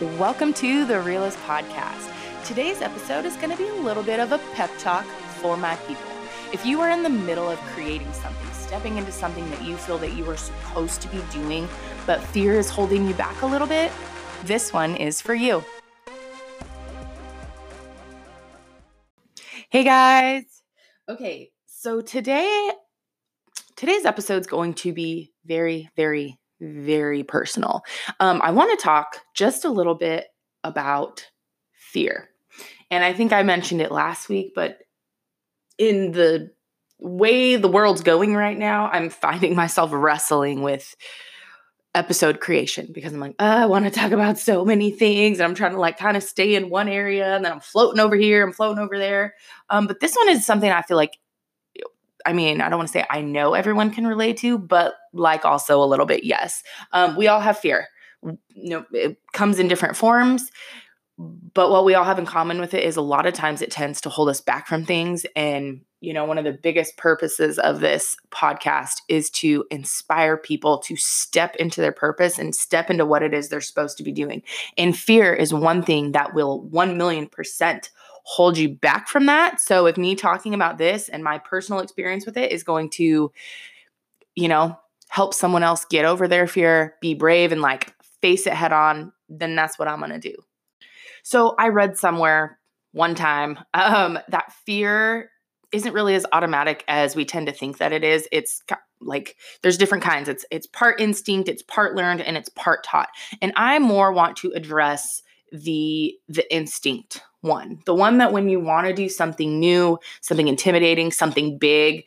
[0.00, 2.10] Welcome to the Realist Podcast.
[2.46, 5.76] Today's episode is going to be a little bit of a pep talk for my
[5.86, 6.10] people.
[6.54, 9.98] If you are in the middle of creating something, stepping into something that you feel
[9.98, 11.68] that you are supposed to be doing,
[12.06, 13.92] but fear is holding you back a little bit,
[14.44, 15.62] this one is for you.
[19.68, 20.62] Hey guys.
[21.10, 22.70] Okay, so today
[23.76, 27.82] today's episode is going to be very very very personal.
[28.18, 30.26] Um, I want to talk just a little bit
[30.64, 31.26] about
[31.72, 32.28] fear.
[32.90, 34.78] And I think I mentioned it last week, but
[35.78, 36.50] in the
[36.98, 40.94] way the world's going right now, I'm finding myself wrestling with
[41.94, 45.38] episode creation because I'm like, oh, I want to talk about so many things.
[45.38, 48.00] And I'm trying to like kind of stay in one area and then I'm floating
[48.00, 49.34] over here, I'm floating over there.
[49.70, 51.18] Um, but this one is something I feel like
[52.26, 55.44] I mean, I don't want to say I know everyone can relate to, but like
[55.44, 56.62] also a little bit, yes.
[56.92, 57.88] Um, we all have fear.
[58.22, 58.36] You
[58.70, 60.50] know, it comes in different forms,
[61.18, 63.70] but what we all have in common with it is a lot of times it
[63.70, 65.26] tends to hold us back from things.
[65.36, 70.78] And, you know, one of the biggest purposes of this podcast is to inspire people
[70.78, 74.12] to step into their purpose and step into what it is they're supposed to be
[74.12, 74.42] doing.
[74.78, 77.90] And fear is one thing that will 1 million percent
[78.24, 79.60] hold you back from that.
[79.60, 83.32] So if me talking about this and my personal experience with it is going to,
[84.36, 84.78] you know,
[85.10, 89.12] help someone else get over their fear, be brave and like face it head on,
[89.28, 90.34] then that's what I'm going to do.
[91.22, 92.58] So I read somewhere
[92.92, 95.30] one time um, that fear
[95.72, 98.28] isn't really as automatic as we tend to think that it is.
[98.32, 98.62] It's
[99.00, 100.28] like there's different kinds.
[100.28, 103.08] It's it's part instinct, it's part learned, and it's part taught.
[103.42, 105.22] And I more want to address
[105.52, 107.80] the the instinct one.
[107.86, 112.04] The one that when you want to do something new, something intimidating, something big,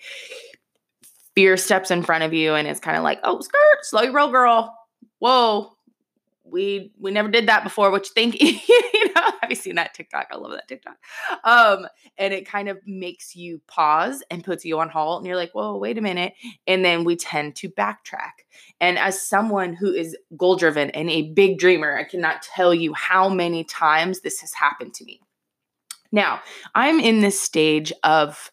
[1.35, 4.13] fear steps in front of you and it's kind of like, oh, skirt, slow your
[4.13, 4.77] roll, girl.
[5.19, 5.71] Whoa.
[6.45, 7.89] We we never did that before.
[7.89, 8.39] What you think?
[8.41, 10.27] you know, have you seen that TikTok?
[10.29, 10.97] I love that TikTok.
[11.45, 15.37] Um, and it kind of makes you pause and puts you on halt, and you're
[15.37, 16.33] like, whoa, wait a minute.
[16.67, 18.43] And then we tend to backtrack.
[18.81, 22.93] And as someone who is goal driven and a big dreamer, I cannot tell you
[22.93, 25.21] how many times this has happened to me.
[26.11, 26.41] Now,
[26.75, 28.51] I'm in this stage of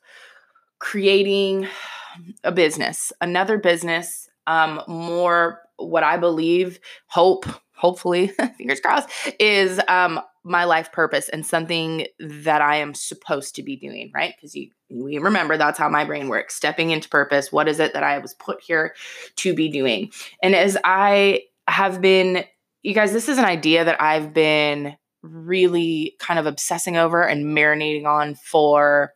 [0.79, 1.69] creating
[2.45, 9.09] a business, another business, um, more what I believe, hope, hopefully, fingers crossed,
[9.39, 14.35] is um, my life purpose and something that I am supposed to be doing, right?
[14.37, 16.55] Because you we remember that's how my brain works.
[16.57, 17.53] Stepping into purpose.
[17.53, 18.95] What is it that I was put here
[19.37, 20.11] to be doing?
[20.43, 22.45] And as I have been,
[22.83, 27.57] you guys, this is an idea that I've been really kind of obsessing over and
[27.57, 29.13] marinating on for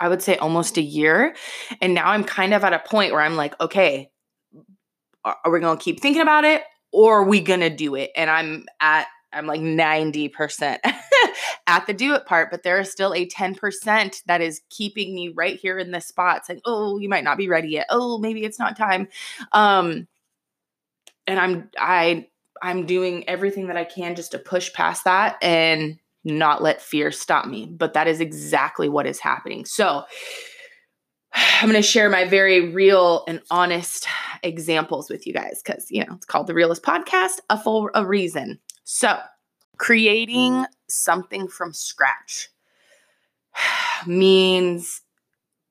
[0.00, 1.34] I would say almost a year.
[1.80, 4.10] And now I'm kind of at a point where I'm like, okay,
[5.24, 6.62] are we going to keep thinking about it
[6.92, 8.10] or are we going to do it?
[8.16, 10.78] And I'm at I'm like 90%
[11.66, 15.28] at the do it part, but there is still a 10% that is keeping me
[15.28, 17.86] right here in this spot saying, "Oh, you might not be ready yet.
[17.90, 19.08] Oh, maybe it's not time."
[19.52, 20.08] Um
[21.26, 22.28] and I'm I
[22.62, 27.10] I'm doing everything that I can just to push past that and not let fear
[27.10, 27.66] stop me.
[27.66, 29.64] But that is exactly what is happening.
[29.64, 30.04] So
[31.32, 34.06] I'm going to share my very real and honest
[34.42, 38.04] examples with you guys because, you know, it's called the Realist Podcast, a full a
[38.04, 38.58] reason.
[38.84, 39.18] So,
[39.78, 42.48] creating something from scratch
[44.06, 45.02] means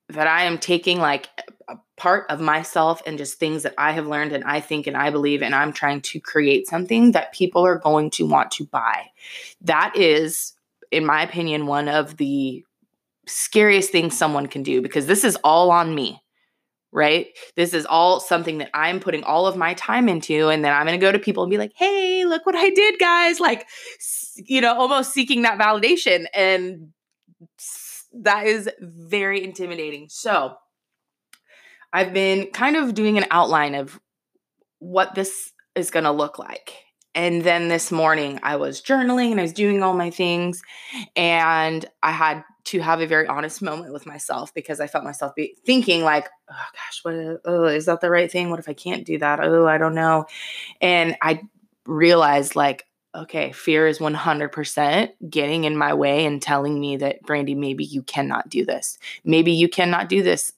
[0.08, 1.28] that I am taking like
[1.68, 4.96] a part of myself and just things that I have learned and I think and
[4.96, 8.66] I believe, and I'm trying to create something that people are going to want to
[8.66, 9.06] buy.
[9.62, 10.52] That is,
[10.90, 12.64] in my opinion, one of the
[13.26, 16.22] scariest things someone can do because this is all on me.
[16.92, 17.26] Right?
[17.56, 20.48] This is all something that I'm putting all of my time into.
[20.48, 22.70] And then I'm going to go to people and be like, hey, look what I
[22.70, 23.38] did, guys.
[23.38, 23.66] Like,
[24.36, 26.24] you know, almost seeking that validation.
[26.32, 26.92] And
[28.14, 30.06] that is very intimidating.
[30.08, 30.56] So,
[31.92, 33.98] I've been kind of doing an outline of
[34.78, 36.74] what this is going to look like.
[37.14, 40.62] And then this morning I was journaling and I was doing all my things
[41.16, 45.34] and I had to have a very honest moment with myself because I felt myself
[45.34, 48.50] be thinking like, oh gosh, what oh, is that the right thing?
[48.50, 49.40] What if I can't do that?
[49.40, 50.26] Oh, I don't know.
[50.82, 51.40] And I
[51.86, 52.84] realized like,
[53.14, 58.02] okay, fear is 100% getting in my way and telling me that Brandy, maybe you
[58.02, 58.98] cannot do this.
[59.24, 60.52] Maybe you cannot do this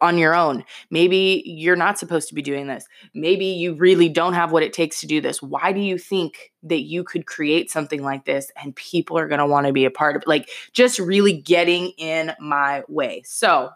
[0.00, 0.64] on your own.
[0.90, 2.86] Maybe you're not supposed to be doing this.
[3.14, 5.42] Maybe you really don't have what it takes to do this.
[5.42, 9.38] Why do you think that you could create something like this and people are going
[9.38, 10.28] to want to be a part of it?
[10.28, 13.22] Like just really getting in my way.
[13.24, 13.70] So,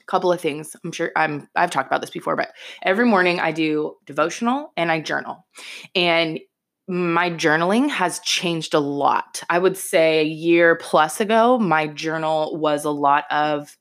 [0.00, 0.74] a couple of things.
[0.84, 2.52] I'm sure I'm I've talked about this before, but
[2.82, 5.46] every morning I do devotional and I journal.
[5.94, 6.40] And
[6.88, 9.42] my journaling has changed a lot.
[9.50, 13.76] I would say a year plus ago, my journal was a lot of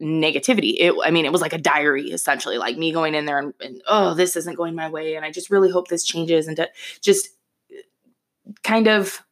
[0.00, 0.74] negativity.
[0.78, 3.54] It, I mean, it was like a diary essentially, like me going in there and,
[3.60, 6.68] and oh, this isn't going my way, and I just really hope this changes, and
[7.00, 7.28] just
[7.72, 9.22] uh, kind of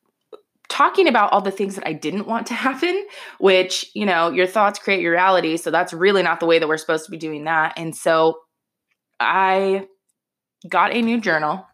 [0.69, 3.07] talking about all the things that I didn't want to happen,
[3.39, 5.57] which, you know, your thoughts create your reality.
[5.57, 7.75] So that's really not the way that we're supposed to be doing that.
[7.77, 8.41] And so
[9.21, 9.87] I
[10.69, 11.67] got a new journal,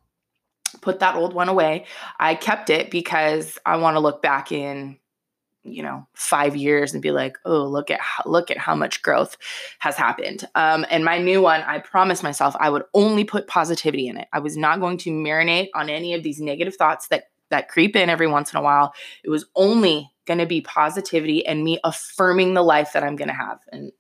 [0.83, 1.87] put that old one away.
[2.19, 4.99] I kept it because I want to look back in
[5.63, 9.03] you know five years and be like oh look at how, look at how much
[9.03, 9.37] growth
[9.79, 10.49] has happened.
[10.55, 14.29] Um, and my new one i promised myself i would only put positivity in it.
[14.33, 17.97] I was not going to marinate on any of these negative thoughts that that creep
[17.97, 18.95] in every once in a while.
[19.25, 23.29] It was only going to be positivity and me affirming the life that i'm going
[23.29, 23.59] to have.
[23.73, 23.93] And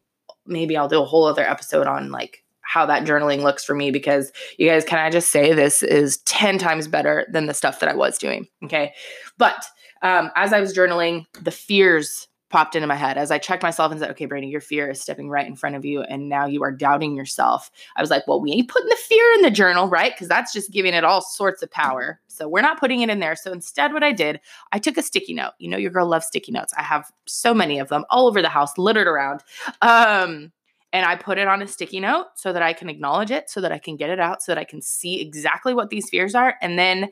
[0.46, 3.90] maybe i'll do a whole other episode on like how that journaling looks for me
[3.90, 7.80] because you guys can i just say this is 10 times better than the stuff
[7.80, 8.94] that i was doing okay?
[9.38, 9.66] But
[10.02, 13.92] um, as I was journaling, the fears popped into my head as I checked myself
[13.92, 16.02] and said, okay, Brandy, your fear is stepping right in front of you.
[16.02, 17.70] And now you are doubting yourself.
[17.96, 20.12] I was like, well, we ain't putting the fear in the journal, right?
[20.12, 22.20] Because that's just giving it all sorts of power.
[22.26, 23.36] So we're not putting it in there.
[23.36, 24.40] So instead, what I did,
[24.72, 25.52] I took a sticky note.
[25.58, 26.74] You know, your girl loves sticky notes.
[26.76, 29.42] I have so many of them all over the house, littered around.
[29.80, 30.50] Um,
[30.92, 33.60] and I put it on a sticky note so that I can acknowledge it, so
[33.60, 36.34] that I can get it out, so that I can see exactly what these fears
[36.34, 36.56] are.
[36.60, 37.10] And then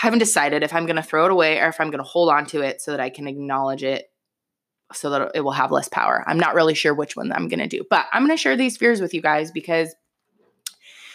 [0.00, 2.28] haven't decided if I'm going to throw it away or if I'm going to hold
[2.28, 4.10] on to it so that I can acknowledge it
[4.92, 6.24] so that it will have less power.
[6.26, 8.56] I'm not really sure which one I'm going to do, but I'm going to share
[8.56, 9.94] these fears with you guys because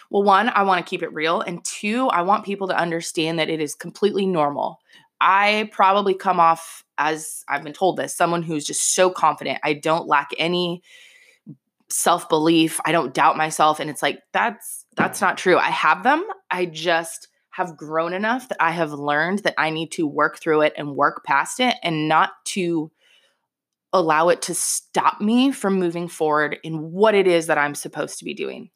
[0.09, 3.39] well, one, I want to keep it real, and two, I want people to understand
[3.39, 4.79] that it is completely normal.
[5.19, 9.59] I probably come off as I've been told this, someone who's just so confident.
[9.63, 10.83] I don't lack any
[11.89, 12.79] self-belief.
[12.85, 15.57] I don't doubt myself and it's like that's that's not true.
[15.57, 16.23] I have them.
[16.51, 20.61] I just have grown enough that I have learned that I need to work through
[20.61, 22.91] it and work past it and not to
[23.93, 28.17] allow it to stop me from moving forward in what it is that I'm supposed
[28.17, 28.71] to be doing.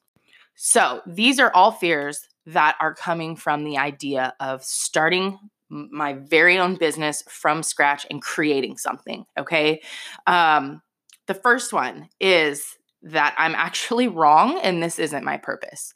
[0.54, 5.40] So, these are all fears that are coming from the idea of starting
[5.70, 9.26] my very own business from scratch and creating something.
[9.40, 9.82] Okay.
[10.28, 10.82] Um,
[11.26, 15.94] the first one is that I'm actually wrong and this isn't my purpose.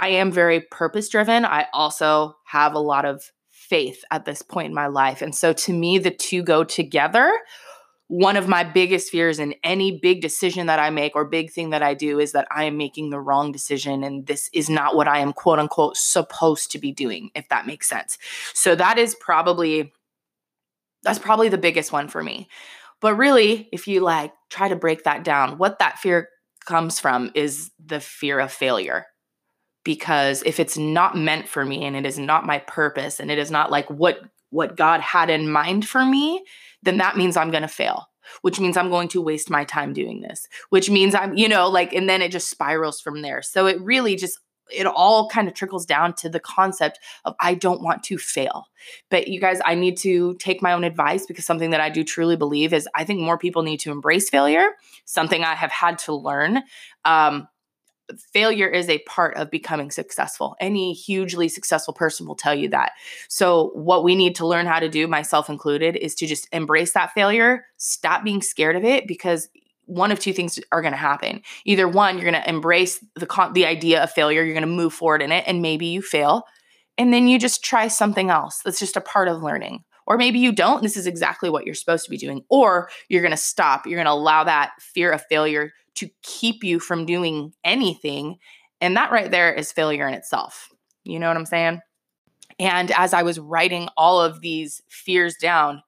[0.00, 1.44] I am very purpose driven.
[1.44, 5.22] I also have a lot of faith at this point in my life.
[5.22, 7.32] And so to me, the two go together.
[8.06, 11.70] One of my biggest fears in any big decision that I make or big thing
[11.70, 14.94] that I do is that I am making the wrong decision and this is not
[14.94, 18.18] what I am quote unquote supposed to be doing, if that makes sense.
[18.54, 19.92] So that is probably
[21.02, 22.48] that's probably the biggest one for me.
[23.00, 26.28] But really, if you like try to break that down, what that fear
[26.64, 29.06] comes from is the fear of failure
[29.88, 33.38] because if it's not meant for me and it is not my purpose and it
[33.38, 34.20] is not like what
[34.50, 36.44] what God had in mind for me,
[36.82, 38.06] then that means I'm going to fail,
[38.42, 41.70] which means I'm going to waste my time doing this, which means I'm, you know,
[41.70, 43.40] like and then it just spirals from there.
[43.40, 44.38] So it really just
[44.70, 48.66] it all kind of trickles down to the concept of I don't want to fail.
[49.08, 52.04] But you guys, I need to take my own advice because something that I do
[52.04, 54.72] truly believe is I think more people need to embrace failure,
[55.06, 56.62] something I have had to learn.
[57.06, 57.48] Um,
[58.32, 60.56] failure is a part of becoming successful.
[60.60, 62.92] Any hugely successful person will tell you that.
[63.28, 66.92] So, what we need to learn how to do, myself included, is to just embrace
[66.92, 69.48] that failure, stop being scared of it because
[69.86, 71.42] one of two things are going to happen.
[71.64, 74.66] Either one, you're going to embrace the con- the idea of failure, you're going to
[74.66, 76.44] move forward in it and maybe you fail,
[76.98, 78.60] and then you just try something else.
[78.64, 79.84] That's just a part of learning.
[80.08, 80.82] Or maybe you don't.
[80.82, 82.42] This is exactly what you're supposed to be doing.
[82.48, 83.86] Or you're going to stop.
[83.86, 88.38] You're going to allow that fear of failure to keep you from doing anything.
[88.80, 90.70] And that right there is failure in itself.
[91.04, 91.80] You know what I'm saying?
[92.58, 95.82] And as I was writing all of these fears down,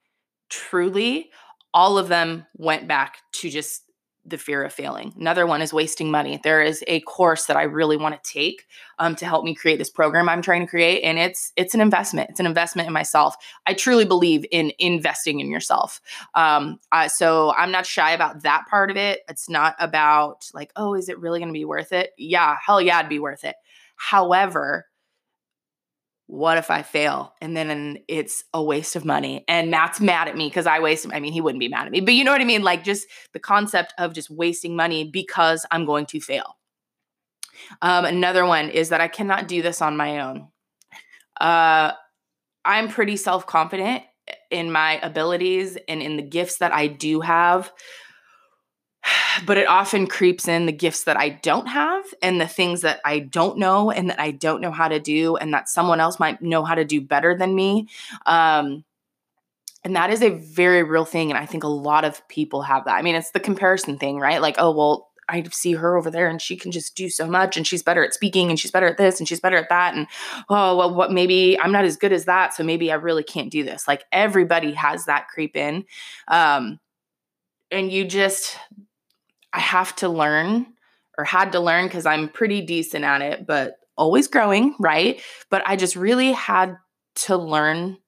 [0.50, 1.30] truly,
[1.72, 3.84] all of them went back to just
[4.30, 5.12] the fear of failing.
[5.18, 6.40] Another one is wasting money.
[6.42, 8.66] There is a course that I really want to take
[8.98, 11.80] um, to help me create this program I'm trying to create, and it's it's an
[11.80, 12.30] investment.
[12.30, 13.36] It's an investment in myself.
[13.66, 16.00] I truly believe in investing in yourself.
[16.34, 19.20] Um, uh, so I'm not shy about that part of it.
[19.28, 22.12] It's not about like, oh, is it really going to be worth it?
[22.16, 23.56] Yeah, hell yeah, it'd be worth it.
[23.96, 24.86] However,
[26.30, 27.34] what if I fail?
[27.40, 29.44] And then it's a waste of money.
[29.48, 31.06] And Matt's mad at me because I waste.
[31.12, 32.62] I mean, he wouldn't be mad at me, but you know what I mean?
[32.62, 36.56] Like just the concept of just wasting money because I'm going to fail.
[37.82, 40.48] Um, another one is that I cannot do this on my own.
[41.40, 41.92] Uh,
[42.64, 44.04] I'm pretty self confident
[44.52, 47.72] in my abilities and in the gifts that I do have.
[49.46, 53.00] but it often creeps in the gifts that I don't have and the things that
[53.04, 56.18] I don't know and that I don't know how to do and that someone else
[56.18, 57.88] might know how to do better than me.
[58.26, 58.84] Um,
[59.82, 61.30] and that is a very real thing.
[61.30, 62.96] And I think a lot of people have that.
[62.96, 64.42] I mean, it's the comparison thing, right?
[64.42, 67.56] Like, oh, well, I see her over there and she can just do so much
[67.56, 69.94] and she's better at speaking and she's better at this and she's better at that.
[69.94, 70.06] And
[70.48, 72.52] oh, well, what maybe I'm not as good as that.
[72.52, 73.86] So maybe I really can't do this.
[73.86, 75.84] Like everybody has that creep in.
[76.28, 76.80] Um,
[77.70, 78.56] and you just,
[79.52, 80.66] I have to learn
[81.18, 85.20] or had to learn because I'm pretty decent at it, but always growing, right?
[85.50, 86.76] But I just really had
[87.26, 87.98] to learn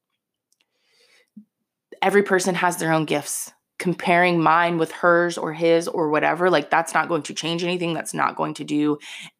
[2.00, 3.52] every person has their own gifts.
[3.78, 7.94] Comparing mine with hers or his or whatever, like that's not going to change anything.
[7.94, 8.99] That's not going to do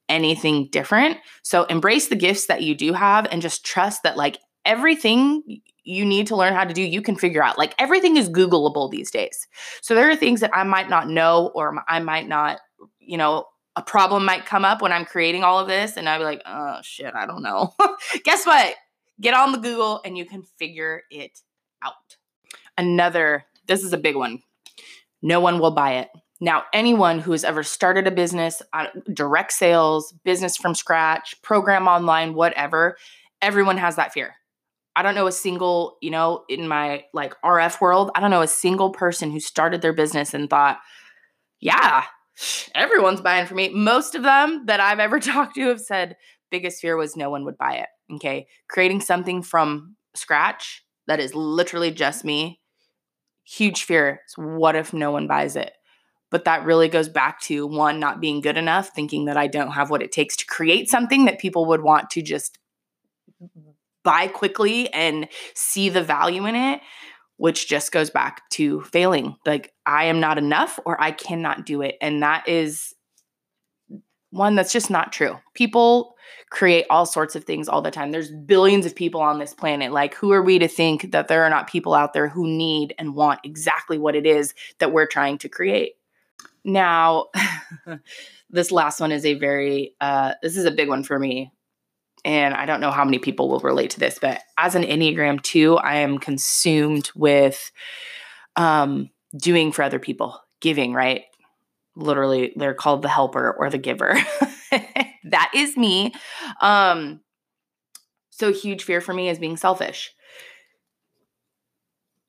[0.09, 1.19] anything different.
[1.43, 6.05] So embrace the gifts that you do have and just trust that, like, everything you
[6.05, 7.59] need to learn how to do, you can figure out.
[7.59, 9.47] Like, everything is Googleable these days.
[9.81, 12.61] So there are things that I might not know or I might not,
[12.99, 16.19] you know, a problem might come up when I'm creating all of this, and I'd
[16.19, 17.75] be like, oh shit, I don't know.
[18.25, 18.75] Guess what?
[19.21, 21.41] Get on the Google and you can figure it
[21.83, 22.17] out.
[22.77, 24.43] Another, this is a big one.
[25.23, 26.09] No one will buy it.
[26.41, 31.87] Now, anyone who has ever started a business, uh, direct sales, business from scratch, program
[31.87, 32.97] online, whatever,
[33.41, 34.35] everyone has that fear.
[34.95, 38.43] I don't know a single, you know, in my like RF world, I don't know
[38.43, 40.79] a single person who started their business and thought,
[41.61, 42.05] yeah,
[42.75, 43.71] everyone's buying from me.
[43.71, 46.17] Most of them that I've ever talked to have said
[46.51, 47.89] biggest fear was no one would buy it.
[48.15, 48.47] Okay.
[48.69, 52.61] Creating something from scratch that is literally just me
[53.45, 55.73] huge fear what if no one buys it?
[56.31, 59.73] But that really goes back to one, not being good enough, thinking that I don't
[59.73, 62.59] have what it takes to create something that people would want to just
[64.03, 66.81] buy quickly and see the value in it,
[67.37, 69.37] which just goes back to failing.
[69.47, 71.97] Like, I am not enough or I cannot do it.
[72.01, 72.95] And that is
[74.31, 75.39] one that's just not true.
[75.55, 76.17] People
[76.51, 78.11] create all sorts of things all the time.
[78.11, 79.93] There's billions of people on this planet.
[79.93, 82.95] Like, who are we to think that there are not people out there who need
[82.99, 85.95] and want exactly what it is that we're trying to create?
[86.65, 87.27] Now,
[88.51, 91.53] this last one is a very, uh, this is a big one for me.
[92.25, 95.43] And I don't know how many people will relate to this, but as an Enneagram
[95.43, 97.73] 2, I am consumed with
[98.55, 101.25] um, doing for other people, giving, right?
[101.95, 104.15] literally they're called the helper or the giver.
[105.25, 106.13] that is me.
[106.61, 107.21] Um
[108.31, 110.13] so huge fear for me is being selfish.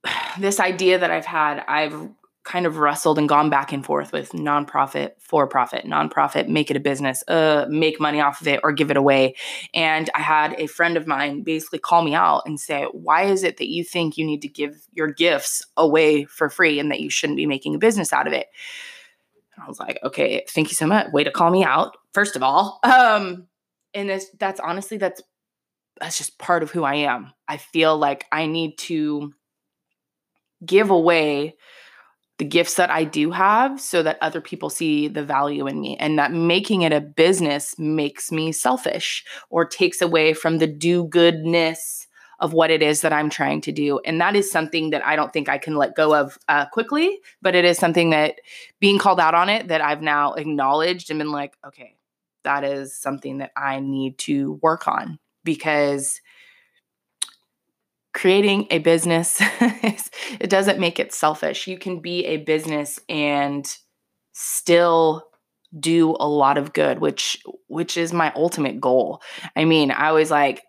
[0.39, 2.09] This idea that I've had, I've
[2.43, 6.75] kind of wrestled and gone back and forth with nonprofit, for profit, nonprofit, make it
[6.75, 9.35] a business, uh, make money off of it or give it away.
[9.73, 13.43] And I had a friend of mine basically call me out and say, Why is
[13.43, 16.99] it that you think you need to give your gifts away for free and that
[16.99, 18.47] you shouldn't be making a business out of it?
[19.55, 21.11] And I was like, okay, thank you so much.
[21.11, 22.79] Way to call me out, first of all.
[22.93, 23.47] Um,
[23.95, 25.21] and this, that's honestly, that's
[25.99, 27.31] that's just part of who I am.
[27.47, 29.33] I feel like I need to
[30.65, 31.55] give away
[32.39, 35.97] the gifts that I do have so that other people see the value in me
[35.97, 41.05] and that making it a business makes me selfish or takes away from the do
[41.05, 42.07] goodness
[42.39, 43.99] of what it is that I'm trying to do.
[43.99, 47.19] And that is something that I don't think I can let go of uh, quickly,
[47.41, 48.41] but it is something that
[48.79, 51.95] being called out on it that I've now acknowledged and been like, okay,
[52.43, 56.19] that is something that I need to work on because
[58.13, 59.37] creating a business
[60.39, 61.67] it doesn't make it selfish.
[61.67, 63.65] You can be a business and
[64.33, 65.27] still
[65.79, 69.21] do a lot of good which which is my ultimate goal.
[69.55, 70.63] I mean, I was like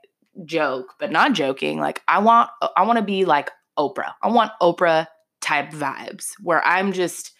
[0.44, 1.78] joke, but not joking.
[1.78, 4.12] Like I want I want to be like Oprah.
[4.22, 5.06] I want Oprah
[5.40, 7.32] type vibes where I'm just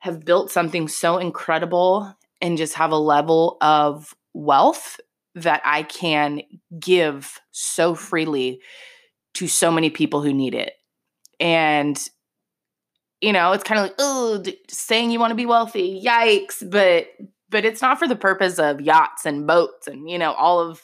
[0.00, 5.00] have built something so incredible and just have a level of wealth
[5.34, 6.42] that I can
[6.78, 8.60] give so freely
[9.34, 10.74] to so many people who need it.
[11.38, 11.98] And
[13.20, 17.08] you know, it's kind of like, oh, saying you want to be wealthy, yikes, but
[17.50, 20.82] but it's not for the purpose of yachts and boats and you know all of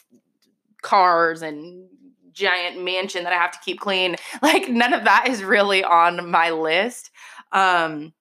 [0.82, 1.88] cars and
[2.32, 4.16] giant mansion that I have to keep clean.
[4.42, 7.10] Like none of that is really on my list.
[7.52, 8.12] Um,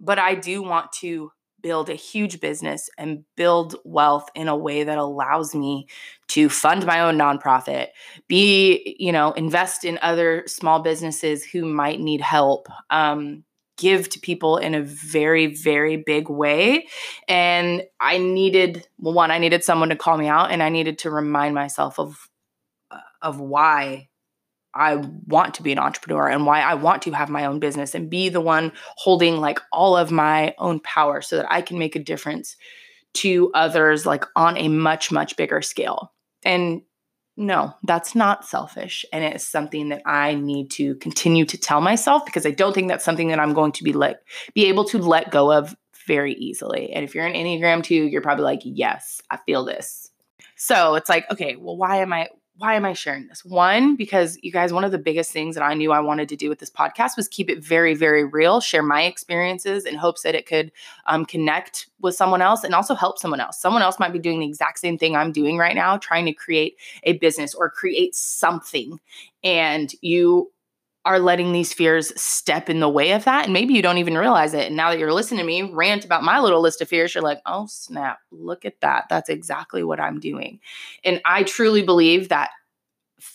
[0.00, 1.30] but I do want to
[1.62, 5.86] build a huge business and build wealth in a way that allows me
[6.28, 7.88] to fund my own nonprofit,
[8.28, 12.68] be, you know, invest in other small businesses who might need help.
[12.90, 13.44] Um,
[13.78, 16.86] give to people in a very very big way
[17.28, 20.98] and i needed well one i needed someone to call me out and i needed
[20.98, 22.28] to remind myself of
[22.90, 24.09] uh, of why
[24.74, 24.96] I
[25.26, 28.10] want to be an entrepreneur and why I want to have my own business and
[28.10, 31.96] be the one holding like all of my own power so that I can make
[31.96, 32.56] a difference
[33.14, 36.12] to others like on a much much bigger scale.
[36.44, 36.82] And
[37.36, 42.24] no, that's not selfish and it's something that I need to continue to tell myself
[42.24, 44.18] because I don't think that's something that I'm going to be like
[44.54, 45.74] be able to let go of
[46.06, 46.92] very easily.
[46.92, 50.10] And if you're an Enneagram 2, you're probably like, "Yes, I feel this."
[50.56, 52.28] So, it's like, okay, well why am I
[52.60, 53.42] why am I sharing this?
[53.42, 56.36] One, because you guys, one of the biggest things that I knew I wanted to
[56.36, 60.22] do with this podcast was keep it very, very real, share my experiences in hopes
[60.24, 60.70] that it could
[61.06, 63.58] um, connect with someone else and also help someone else.
[63.58, 66.34] Someone else might be doing the exact same thing I'm doing right now, trying to
[66.34, 69.00] create a business or create something.
[69.42, 70.52] And you
[71.04, 73.44] are letting these fears step in the way of that.
[73.44, 74.66] And maybe you don't even realize it.
[74.66, 77.24] And now that you're listening to me rant about my little list of fears, you're
[77.24, 79.06] like, oh, snap, look at that.
[79.08, 80.60] That's exactly what I'm doing.
[81.02, 82.50] And I truly believe that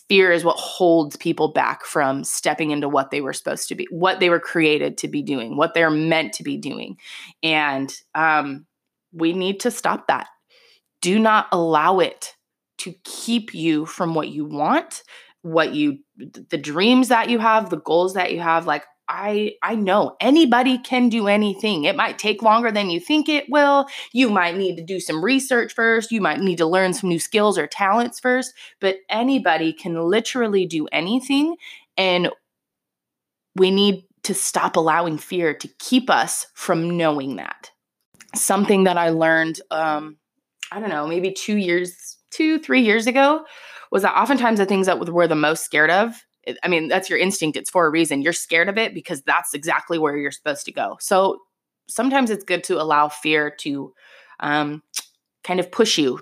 [0.08, 3.88] fear is what holds people back from stepping into what they were supposed to be,
[3.90, 6.98] what they were created to be doing, what they're meant to be doing.
[7.42, 8.66] And um,
[9.12, 10.28] we need to stop that.
[11.02, 12.36] Do not allow it
[12.80, 15.04] to keep you from what you want
[15.46, 19.76] what you the dreams that you have the goals that you have like I I
[19.76, 21.84] know anybody can do anything.
[21.84, 23.86] It might take longer than you think it will.
[24.12, 26.12] You might need to do some research first.
[26.12, 30.66] You might need to learn some new skills or talents first, but anybody can literally
[30.66, 31.58] do anything
[31.96, 32.32] and
[33.56, 37.70] we need to stop allowing fear to keep us from knowing that.
[38.34, 40.18] Something that I learned um
[40.72, 43.46] I don't know, maybe 2 years 2 3 years ago
[43.96, 46.22] was that oftentimes the things that we're the most scared of
[46.64, 47.58] I mean, that's your instinct.
[47.58, 48.22] It's for a reason.
[48.22, 50.98] You're scared of it because that's exactly where you're supposed to go.
[51.00, 51.40] So
[51.88, 53.94] sometimes it's good to allow fear to
[54.42, 54.84] um,
[55.44, 56.20] kind of push you.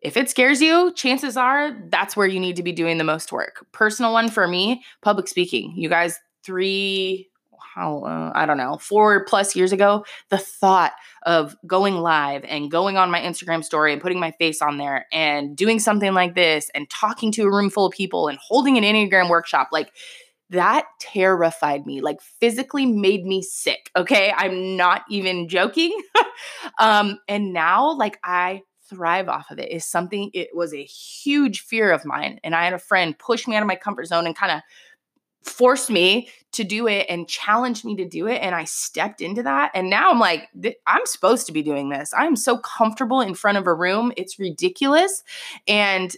[0.00, 3.32] If it scares you, chances are that's where you need to be doing the most
[3.32, 3.66] work.
[3.72, 5.74] Personal one for me, public speaking.
[5.76, 7.28] You guys, three,
[7.74, 10.92] how uh, I don't know, four plus years ago, the thought
[11.24, 15.06] of going live and going on my Instagram story and putting my face on there
[15.12, 18.76] and doing something like this and talking to a room full of people and holding
[18.78, 19.92] an Enneagram workshop, like
[20.50, 23.90] that terrified me, like physically made me sick.
[23.94, 24.32] Okay.
[24.36, 25.96] I'm not even joking.
[26.78, 31.60] um, and now, like, I thrive off of it is something it was a huge
[31.60, 34.26] fear of mine and i had a friend push me out of my comfort zone
[34.26, 34.60] and kind of
[35.44, 39.42] forced me to do it and challenged me to do it and I stepped into
[39.44, 40.48] that and now I'm like
[40.86, 42.12] I'm supposed to be doing this.
[42.16, 44.12] I'm so comfortable in front of a room.
[44.16, 45.22] It's ridiculous
[45.68, 46.14] and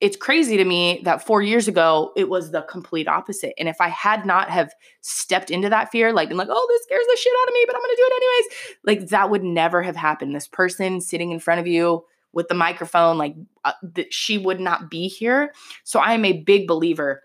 [0.00, 3.54] it's crazy to me that 4 years ago it was the complete opposite.
[3.58, 6.82] And if I had not have stepped into that fear like been like, "Oh, this
[6.84, 9.30] scares the shit out of me, but I'm going to do it anyways." Like that
[9.30, 10.34] would never have happened.
[10.34, 14.60] This person sitting in front of you with the microphone like uh, th- she would
[14.60, 15.52] not be here.
[15.84, 17.22] So I am a big believer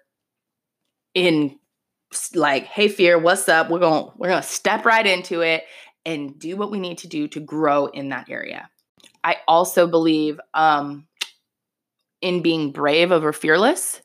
[1.13, 1.57] in
[2.35, 3.69] like, hey fear, what's up?
[3.69, 5.63] We're going to we're going to step right into it
[6.05, 8.69] and do what we need to do to grow in that area.
[9.23, 11.07] I also believe um
[12.21, 14.01] in being brave over fearless.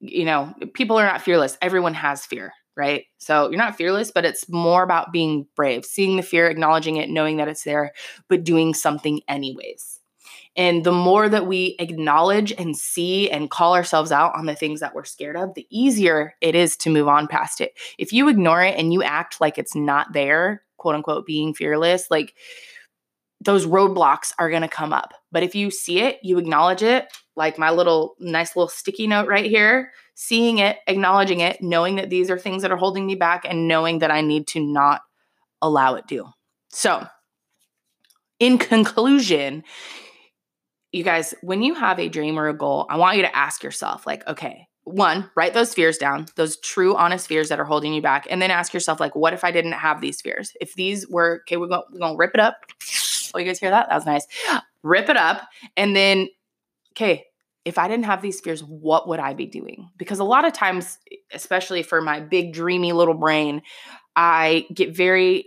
[0.00, 1.56] You know, people are not fearless.
[1.62, 3.04] Everyone has fear, right?
[3.18, 7.08] So you're not fearless, but it's more about being brave, seeing the fear, acknowledging it,
[7.08, 7.92] knowing that it's there,
[8.28, 9.95] but doing something anyways.
[10.56, 14.80] And the more that we acknowledge and see and call ourselves out on the things
[14.80, 17.72] that we're scared of, the easier it is to move on past it.
[17.98, 22.10] If you ignore it and you act like it's not there, quote unquote, being fearless,
[22.10, 22.34] like
[23.40, 25.12] those roadblocks are going to come up.
[25.30, 29.28] But if you see it, you acknowledge it, like my little nice little sticky note
[29.28, 33.14] right here, seeing it, acknowledging it, knowing that these are things that are holding me
[33.14, 35.02] back, and knowing that I need to not
[35.60, 36.24] allow it to.
[36.70, 37.06] So,
[38.40, 39.64] in conclusion,
[40.92, 43.62] you guys, when you have a dream or a goal, I want you to ask
[43.62, 47.92] yourself, like, okay, one, write those fears down, those true, honest fears that are holding
[47.92, 48.26] you back.
[48.30, 50.52] And then ask yourself, like, what if I didn't have these fears?
[50.60, 52.58] If these were, okay, we're going gonna rip it up.
[53.34, 53.88] Oh, you guys hear that?
[53.88, 54.26] That was nice.
[54.82, 55.42] Rip it up.
[55.76, 56.28] And then,
[56.92, 57.24] okay,
[57.64, 59.90] if I didn't have these fears, what would I be doing?
[59.96, 60.98] Because a lot of times,
[61.32, 63.62] especially for my big, dreamy little brain,
[64.14, 65.46] I get very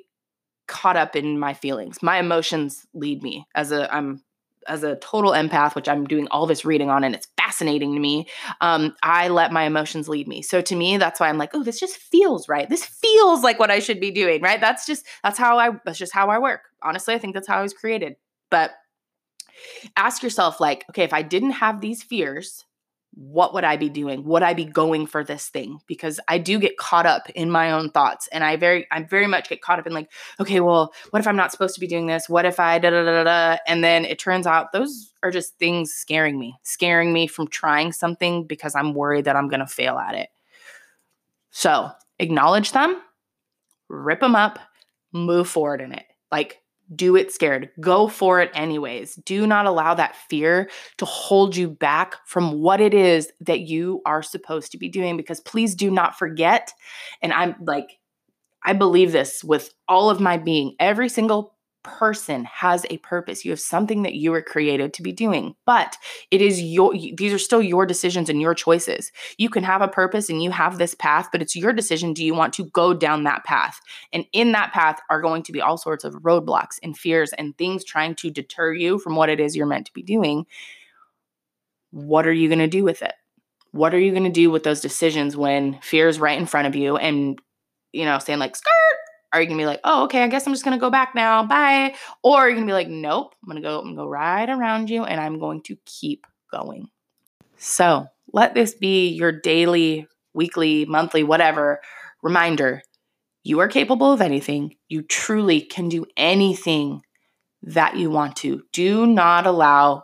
[0.67, 2.03] caught up in my feelings.
[2.03, 4.21] My emotions lead me as a I'm
[4.69, 7.99] as a total empath, which I'm doing all this reading on and it's fascinating to
[7.99, 8.27] me,
[8.61, 10.41] um, I let my emotions lead me.
[10.41, 12.69] So to me, that's why I'm like, oh, this just feels right.
[12.69, 14.61] This feels like what I should be doing, right?
[14.61, 16.61] That's just that's how I that's just how I work.
[16.81, 18.15] Honestly, I think that's how I was created.
[18.49, 18.71] But
[19.95, 22.65] ask yourself, like, okay, if I didn't have these fears,
[23.13, 24.23] what would I be doing?
[24.25, 25.79] Would I be going for this thing?
[25.87, 29.27] Because I do get caught up in my own thoughts and I very I very
[29.27, 31.87] much get caught up in like, okay, well, what if I'm not supposed to be
[31.87, 32.29] doing this?
[32.29, 35.57] What if I da da da da and then it turns out those are just
[35.57, 39.67] things scaring me, scaring me from trying something because I'm worried that I'm going to
[39.67, 40.29] fail at it.
[41.51, 43.01] So, acknowledge them,
[43.89, 44.59] rip them up,
[45.11, 46.05] move forward in it.
[46.31, 46.61] Like
[46.95, 47.69] do it scared.
[47.79, 49.15] Go for it anyways.
[49.15, 54.01] Do not allow that fear to hold you back from what it is that you
[54.05, 56.71] are supposed to be doing because please do not forget.
[57.21, 57.99] And I'm like,
[58.63, 60.75] I believe this with all of my being.
[60.79, 63.45] Every single person has a purpose.
[63.45, 65.97] You have something that you were created to be doing, but
[66.31, 69.11] it is your, these are still your decisions and your choices.
[69.37, 72.13] You can have a purpose and you have this path, but it's your decision.
[72.13, 73.79] Do you want to go down that path?
[74.11, 77.57] And in that path are going to be all sorts of roadblocks and fears and
[77.57, 80.45] things trying to deter you from what it is you're meant to be doing.
[81.91, 83.13] What are you going to do with it?
[83.71, 86.67] What are you going to do with those decisions when fear is right in front
[86.67, 87.39] of you and,
[87.93, 88.71] you know, saying like, skirt,
[89.31, 91.45] are you gonna be like, oh, okay, I guess I'm just gonna go back now,
[91.45, 91.95] bye?
[92.23, 94.89] Or are you gonna be like, nope, I'm gonna go, I'm gonna go right around
[94.89, 96.89] you and I'm going to keep going.
[97.57, 101.81] So let this be your daily, weekly, monthly, whatever
[102.21, 102.81] reminder.
[103.43, 104.75] You are capable of anything.
[104.89, 107.01] You truly can do anything
[107.63, 108.63] that you want to.
[108.73, 110.03] Do not allow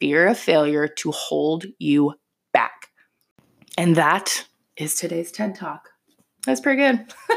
[0.00, 2.14] fear of failure to hold you
[2.52, 2.88] back.
[3.76, 5.90] And that is today's TED Talk.
[6.46, 7.14] That's pretty good.
[7.30, 7.34] a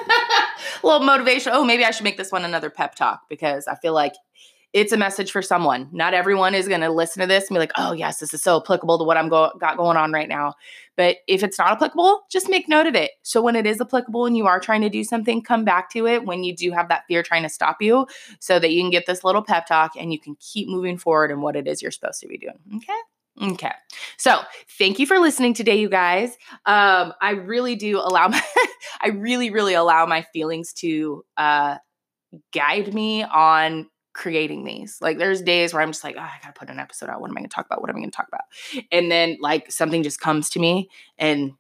[0.83, 1.51] little motivation.
[1.55, 4.13] Oh, maybe I should make this one another pep talk because I feel like
[4.73, 5.87] it's a message for someone.
[5.93, 8.43] Not everyone is going to listen to this and be like, "Oh, yes, this is
[8.43, 10.55] so applicable to what I'm go- got going on right now."
[10.97, 13.11] But if it's not applicable, just make note of it.
[13.21, 16.05] So when it is applicable and you are trying to do something, come back to
[16.05, 18.07] it when you do have that fear trying to stop you
[18.39, 21.31] so that you can get this little pep talk and you can keep moving forward
[21.31, 22.57] in what it is you're supposed to be doing.
[22.75, 22.99] Okay?
[23.41, 23.71] Okay.
[24.17, 24.41] So
[24.79, 26.31] thank you for listening today, you guys.
[26.65, 28.41] Um, I really do allow my,
[29.01, 31.77] I really, really allow my feelings to uh,
[32.51, 34.97] guide me on creating these.
[35.01, 37.21] Like there's days where I'm just like, oh, I gotta put an episode out.
[37.21, 37.81] What am I gonna talk about?
[37.81, 38.41] What am I gonna talk about?
[38.91, 41.51] And then like something just comes to me and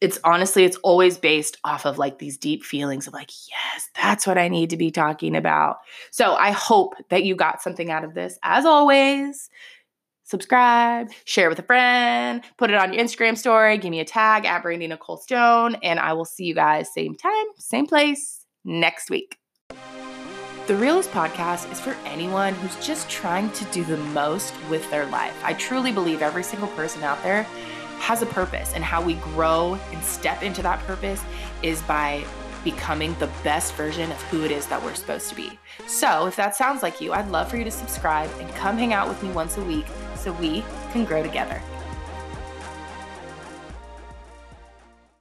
[0.00, 4.26] it's honestly, it's always based off of like these deep feelings of like, yes, that's
[4.26, 5.76] what I need to be talking about.
[6.10, 8.38] So I hope that you got something out of this.
[8.42, 9.50] As always,
[10.30, 14.46] subscribe, share with a friend, put it on your Instagram story, give me a tag
[14.46, 19.10] at Brandy Nicole Stone, and I will see you guys same time, same place next
[19.10, 19.36] week.
[20.66, 25.04] The Realist Podcast is for anyone who's just trying to do the most with their
[25.06, 25.34] life.
[25.42, 27.42] I truly believe every single person out there
[27.98, 31.22] has a purpose, and how we grow and step into that purpose
[31.62, 32.24] is by
[32.62, 35.58] becoming the best version of who it is that we're supposed to be.
[35.86, 38.92] So, if that sounds like you, I'd love for you to subscribe and come hang
[38.92, 39.86] out with me once a week
[40.20, 41.60] so we can grow together.